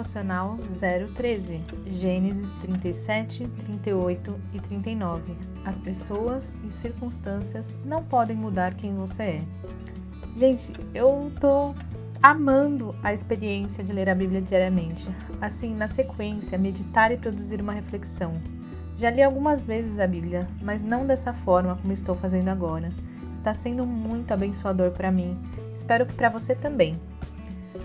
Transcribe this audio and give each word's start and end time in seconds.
Devocional 0.00 0.56
013, 1.14 1.60
Gênesis 1.88 2.52
37, 2.52 3.46
38 3.46 4.40
e 4.54 4.58
39. 4.58 5.36
As 5.62 5.78
pessoas 5.78 6.50
e 6.66 6.72
circunstâncias 6.72 7.76
não 7.84 8.02
podem 8.02 8.34
mudar 8.34 8.72
quem 8.72 8.94
você 8.94 9.22
é. 9.22 9.40
Gente, 10.34 10.72
eu 10.94 11.30
tô 11.38 11.74
amando 12.22 12.94
a 13.02 13.12
experiência 13.12 13.84
de 13.84 13.92
ler 13.92 14.08
a 14.08 14.14
Bíblia 14.14 14.40
diariamente. 14.40 15.06
Assim, 15.38 15.74
na 15.74 15.86
sequência, 15.86 16.56
meditar 16.56 17.12
e 17.12 17.18
produzir 17.18 17.60
uma 17.60 17.74
reflexão. 17.74 18.32
Já 18.96 19.10
li 19.10 19.22
algumas 19.22 19.66
vezes 19.66 20.00
a 20.00 20.06
Bíblia, 20.06 20.48
mas 20.62 20.80
não 20.80 21.06
dessa 21.06 21.34
forma 21.34 21.76
como 21.76 21.92
estou 21.92 22.14
fazendo 22.14 22.48
agora. 22.48 22.90
Está 23.34 23.52
sendo 23.52 23.86
muito 23.86 24.32
abençoador 24.32 24.92
para 24.92 25.12
mim. 25.12 25.38
Espero 25.74 26.06
que 26.06 26.14
para 26.14 26.30
você 26.30 26.54
também. 26.54 26.94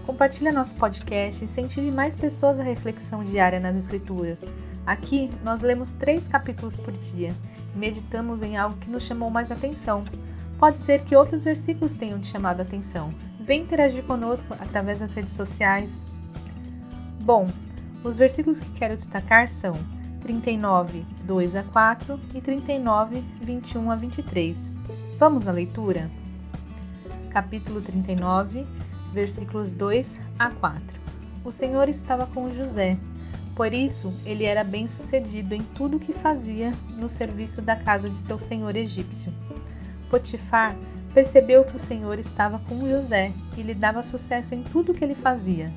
Compartilhe 0.05 0.51
nosso 0.51 0.75
podcast 0.75 1.43
e 1.43 1.45
incentive 1.45 1.91
mais 1.91 2.15
pessoas 2.15 2.59
à 2.59 2.63
reflexão 2.63 3.23
diária 3.23 3.59
nas 3.59 3.75
Escrituras. 3.75 4.45
Aqui 4.85 5.31
nós 5.43 5.61
lemos 5.61 5.93
três 5.93 6.27
capítulos 6.27 6.77
por 6.77 6.93
dia 6.93 7.33
e 7.73 7.77
meditamos 7.77 8.43
em 8.43 8.55
algo 8.55 8.77
que 8.77 8.89
nos 8.89 9.03
chamou 9.03 9.31
mais 9.31 9.51
atenção. 9.51 10.05
Pode 10.59 10.77
ser 10.77 11.01
que 11.03 11.15
outros 11.15 11.43
versículos 11.43 11.95
tenham 11.95 12.19
te 12.19 12.27
chamado 12.27 12.59
a 12.59 12.63
atenção. 12.63 13.09
Vem 13.39 13.63
interagir 13.63 14.03
conosco 14.03 14.53
através 14.53 14.99
das 14.99 15.11
redes 15.15 15.33
sociais. 15.33 16.05
Bom, 17.23 17.49
os 18.03 18.15
versículos 18.15 18.59
que 18.59 18.69
quero 18.73 18.95
destacar 18.95 19.47
são 19.47 19.73
39, 20.21 21.03
2 21.23 21.55
a 21.55 21.63
4 21.63 22.19
e 22.35 22.41
39, 22.41 23.23
21 23.41 23.89
a 23.89 23.95
23. 23.95 24.71
Vamos 25.17 25.47
à 25.47 25.51
leitura? 25.51 26.11
Capítulo 27.31 27.81
39, 27.81 28.65
versículos 29.15 29.71
2 29.71 30.19
a 30.37 30.51
4. 30.51 30.81
O 31.43 31.51
Senhor 31.51 31.89
estava 31.89 32.27
com 32.27 32.51
José, 32.51 32.97
por 33.55 33.73
isso 33.73 34.13
ele 34.25 34.43
era 34.43 34.63
bem-sucedido 34.63 35.55
em 35.55 35.61
tudo 35.61 35.97
o 35.97 35.99
que 35.99 36.11
fazia 36.11 36.73
no 36.97 37.07
serviço 37.07 37.61
da 37.61 37.75
casa 37.75 38.09
de 38.09 38.17
seu 38.17 38.37
senhor 38.37 38.75
egípcio. 38.75 39.33
Potifar 40.09 40.75
percebeu 41.13 41.63
que 41.63 41.77
o 41.77 41.79
Senhor 41.79 42.19
estava 42.19 42.59
com 42.59 42.87
José 42.89 43.31
e 43.55 43.61
lhe 43.61 43.73
dava 43.73 44.03
sucesso 44.03 44.53
em 44.53 44.61
tudo 44.61 44.91
o 44.91 44.95
que 44.95 45.03
ele 45.03 45.15
fazia. 45.15 45.71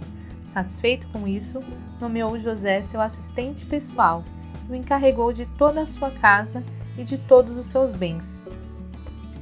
Satisfeito 0.44 1.06
com 1.08 1.28
isso, 1.28 1.60
nomeou 2.00 2.38
José 2.38 2.82
seu 2.82 3.00
assistente 3.00 3.64
pessoal 3.64 4.24
o 4.68 4.74
encarregou 4.74 5.32
de 5.32 5.46
toda 5.46 5.80
a 5.80 5.86
sua 5.86 6.10
casa 6.10 6.62
e 6.96 7.04
de 7.04 7.16
todos 7.16 7.56
os 7.56 7.66
seus 7.66 7.92
bens. 7.92 8.44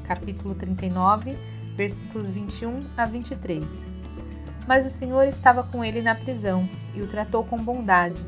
Capítulo 0.07 0.55
39, 0.55 1.37
versículos 1.77 2.31
21 2.31 2.85
a 2.97 3.05
23. 3.05 3.87
Mas 4.67 4.85
o 4.85 4.91
Senhor 4.91 5.29
estava 5.29 5.63
com 5.63 5.85
ele 5.85 6.03
na 6.03 6.15
prisão 6.15 6.69
e 6.95 7.01
o 7.01 7.07
tratou 7.07 7.45
com 7.45 7.57
bondade. 7.57 8.21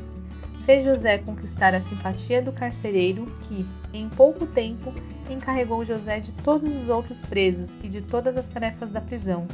Fez 0.65 0.83
José 0.83 1.17
conquistar 1.17 1.73
a 1.73 1.81
simpatia 1.81 2.41
do 2.41 2.51
carcereiro, 2.51 3.25
que, 3.41 3.65
em 3.91 4.07
pouco 4.07 4.45
tempo, 4.45 4.93
encarregou 5.29 5.83
José 5.83 6.19
de 6.19 6.31
todos 6.31 6.69
os 6.73 6.89
outros 6.89 7.21
presos 7.23 7.75
e 7.83 7.89
de 7.89 8.01
todas 8.01 8.37
as 8.37 8.47
tarefas 8.47 8.91
da 8.91 9.01
prisão. 9.01 9.47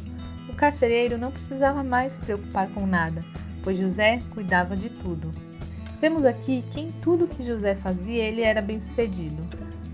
O 0.49 0.53
carcereiro 0.53 1.17
não 1.17 1.31
precisava 1.31 1.83
mais 1.83 2.13
se 2.13 2.19
preocupar 2.19 2.69
com 2.69 2.85
nada, 2.85 3.23
pois 3.63 3.77
José 3.77 4.19
cuidava 4.31 4.75
de 4.75 4.89
tudo. 4.89 5.31
Vemos 5.99 6.25
aqui 6.25 6.63
que 6.71 6.81
em 6.81 6.91
tudo 6.91 7.27
que 7.27 7.43
José 7.43 7.75
fazia 7.75 8.23
ele 8.23 8.41
era 8.41 8.61
bem 8.61 8.79
sucedido. 8.79 9.41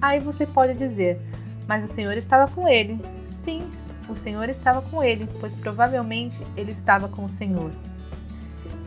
Aí 0.01 0.19
você 0.19 0.45
pode 0.45 0.73
dizer, 0.73 1.19
mas 1.67 1.85
o 1.85 1.87
Senhor 1.87 2.17
estava 2.17 2.51
com 2.51 2.67
ele. 2.67 2.99
Sim, 3.27 3.71
o 4.09 4.15
Senhor 4.15 4.49
estava 4.49 4.81
com 4.81 5.03
ele, 5.03 5.27
pois 5.39 5.55
provavelmente 5.55 6.45
ele 6.55 6.71
estava 6.71 7.07
com 7.07 7.25
o 7.25 7.29
Senhor. 7.29 7.71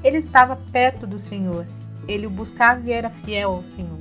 Ele 0.02 0.18
estava 0.18 0.56
perto 0.70 1.06
do 1.06 1.18
Senhor, 1.18 1.66
ele 2.06 2.26
o 2.26 2.30
buscava 2.30 2.80
e 2.84 2.92
era 2.92 3.10
fiel 3.10 3.52
ao 3.52 3.64
Senhor. 3.64 4.00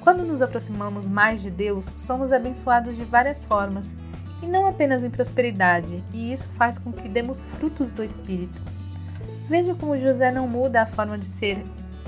Quando 0.00 0.24
nos 0.24 0.40
aproximamos 0.40 1.06
mais 1.06 1.42
de 1.42 1.50
Deus, 1.50 1.92
somos 1.96 2.32
abençoados 2.32 2.96
de 2.96 3.04
várias 3.04 3.44
formas, 3.44 3.96
e 4.42 4.46
não 4.46 4.66
apenas 4.66 5.02
em 5.02 5.10
prosperidade, 5.10 6.02
e 6.12 6.32
isso 6.32 6.48
faz 6.50 6.78
com 6.78 6.92
que 6.92 7.08
demos 7.08 7.44
frutos 7.44 7.92
do 7.92 8.04
Espírito. 8.04 8.58
Veja 9.48 9.74
como 9.74 9.98
José 9.98 10.30
não 10.30 10.46
muda 10.46 10.82
a 10.82 10.86
forma 10.86 11.18
de 11.18 11.26
ser 11.26 11.62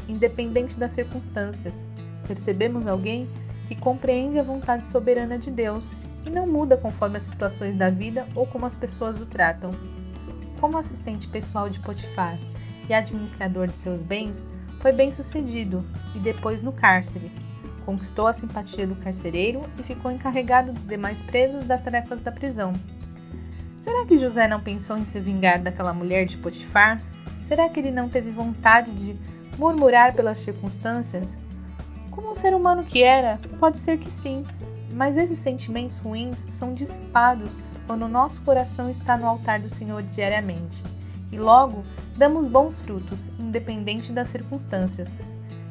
independente 0.08 0.78
das 0.78 0.92
circunstâncias. 0.92 1.86
Percebemos 2.26 2.86
alguém 2.86 3.28
que 3.66 3.74
compreende 3.74 4.38
a 4.38 4.42
vontade 4.42 4.86
soberana 4.86 5.38
de 5.38 5.50
Deus 5.50 5.94
e 6.24 6.30
não 6.30 6.46
muda 6.46 6.76
conforme 6.76 7.16
as 7.16 7.24
situações 7.24 7.76
da 7.76 7.90
vida 7.90 8.26
ou 8.34 8.46
como 8.46 8.66
as 8.66 8.76
pessoas 8.76 9.20
o 9.20 9.26
tratam. 9.26 9.70
Como 10.60 10.76
assistente 10.76 11.26
pessoal 11.28 11.70
de 11.70 11.80
Potifar 11.80 12.38
e 12.88 12.94
administrador 12.94 13.66
de 13.66 13.78
seus 13.78 14.02
bens, 14.02 14.44
foi 14.80 14.92
bem 14.92 15.10
sucedido 15.10 15.84
e 16.14 16.18
depois 16.18 16.62
no 16.62 16.72
cárcere. 16.72 17.30
Conquistou 17.84 18.26
a 18.26 18.32
simpatia 18.32 18.86
do 18.86 18.94
carcereiro 18.96 19.62
e 19.78 19.82
ficou 19.82 20.10
encarregado 20.10 20.72
dos 20.72 20.86
demais 20.86 21.22
presos 21.22 21.64
das 21.64 21.82
tarefas 21.82 22.20
da 22.20 22.30
prisão. 22.30 22.72
Será 23.80 24.04
que 24.04 24.18
José 24.18 24.46
não 24.46 24.60
pensou 24.60 24.98
em 24.98 25.04
se 25.04 25.18
vingar 25.18 25.62
daquela 25.62 25.92
mulher 25.92 26.26
de 26.26 26.36
Potifar? 26.36 27.00
Será 27.42 27.68
que 27.68 27.80
ele 27.80 27.90
não 27.90 28.08
teve 28.08 28.30
vontade 28.30 28.90
de 28.92 29.18
murmurar 29.58 30.14
pelas 30.14 30.38
circunstâncias? 30.38 31.36
Como 32.10 32.30
um 32.30 32.34
ser 32.34 32.54
humano 32.54 32.84
que 32.84 33.02
era, 33.02 33.38
pode 33.58 33.78
ser 33.78 33.98
que 33.98 34.12
sim, 34.12 34.44
mas 34.92 35.16
esses 35.16 35.38
sentimentos 35.38 35.98
ruins 35.98 36.46
são 36.48 36.74
dissipados 36.74 37.58
quando 37.86 38.04
o 38.04 38.08
nosso 38.08 38.40
coração 38.42 38.90
está 38.90 39.16
no 39.16 39.26
altar 39.26 39.60
do 39.60 39.68
Senhor 39.68 40.02
diariamente. 40.02 40.82
E 41.32 41.38
logo 41.38 41.84
damos 42.16 42.48
bons 42.48 42.78
frutos, 42.80 43.30
independente 43.38 44.12
das 44.12 44.28
circunstâncias. 44.28 45.20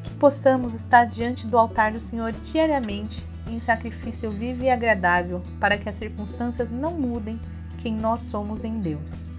Que 0.03 0.11
possamos 0.11 0.73
estar 0.73 1.05
diante 1.05 1.45
do 1.45 1.57
altar 1.57 1.91
do 1.91 1.99
Senhor 1.99 2.31
diariamente 2.31 3.25
em 3.47 3.59
sacrifício 3.59 4.29
vivo 4.29 4.63
e 4.63 4.69
agradável, 4.69 5.41
para 5.59 5.77
que 5.77 5.89
as 5.89 5.95
circunstâncias 5.95 6.69
não 6.69 6.91
mudem 6.93 7.39
quem 7.79 7.93
nós 7.95 8.21
somos 8.21 8.63
em 8.63 8.79
Deus. 8.79 9.29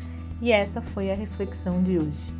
E 0.40 0.52
essa 0.52 0.80
foi 0.80 1.10
a 1.10 1.14
reflexão 1.14 1.82
de 1.82 1.98
hoje. 1.98 2.39